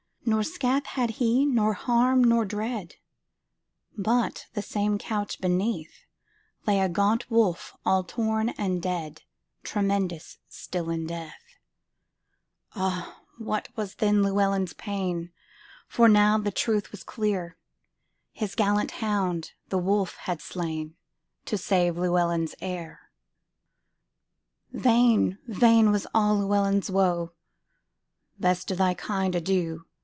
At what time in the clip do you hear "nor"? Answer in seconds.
0.23-0.43, 1.47-1.73, 2.23-2.45